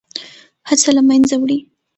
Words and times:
هغه 0.69 0.89
له 0.97 1.01
منځه 1.09 1.35
وړي. 1.37 1.57